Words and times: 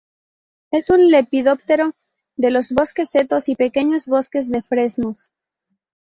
Es 0.71 0.89
un 0.89 1.11
lepidóptero 1.11 1.93
de 2.35 2.49
los 2.49 2.71
bosques, 2.71 3.11
setos 3.11 3.49
y 3.49 3.55
pequeños 3.55 4.07
bosques 4.07 4.49
de 4.49 4.63
fresnos. 4.63 5.29